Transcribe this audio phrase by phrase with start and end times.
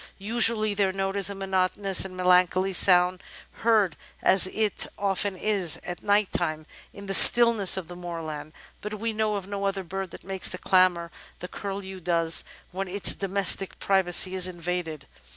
[0.19, 3.21] UsuaUy, their note is a monotonous and melancholy sound,
[3.61, 8.51] heard, as it often is, at night time in the stillness of the moorland,
[8.81, 12.87] but we know of no other bird that makes the clamour the Curlew does when
[12.87, 15.05] its domestic privacy is invaded.